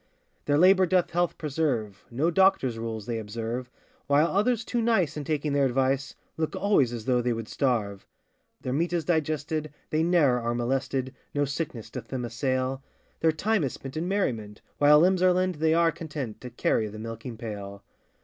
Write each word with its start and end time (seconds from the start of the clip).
Their 0.45 0.57
labour 0.57 0.87
doth 0.87 1.11
health 1.11 1.37
preserve, 1.37 2.05
No 2.09 2.31
doctor's 2.31 2.79
rules 2.79 3.05
they 3.05 3.19
observe, 3.19 3.69
While 4.07 4.25
others 4.35 4.65
too 4.65 4.81
nice 4.81 5.15
in 5.15 5.25
taking 5.25 5.53
their 5.53 5.67
advice, 5.67 6.15
Look 6.37 6.55
always 6.55 6.91
as 6.91 7.05
though 7.05 7.21
they 7.21 7.33
would 7.33 7.47
starve. 7.47 8.07
Their 8.61 8.73
meat 8.73 8.93
is 8.93 9.05
digested, 9.05 9.71
they 9.91 10.01
ne'er 10.01 10.39
are 10.39 10.55
molested, 10.55 11.13
No 11.35 11.45
sickness 11.45 11.91
doth 11.91 12.07
them 12.07 12.25
assail; 12.25 12.81
Their 13.19 13.31
time 13.31 13.63
is 13.63 13.73
spent 13.73 13.95
in 13.95 14.07
merriment, 14.07 14.63
While 14.79 15.01
limbs 15.01 15.21
are 15.21 15.33
lent, 15.33 15.59
they 15.59 15.75
are 15.75 15.91
content, 15.91 16.41
To 16.41 16.49
carry 16.49 16.87
the 16.87 16.97
milking 16.97 17.37
pail. 17.37 17.83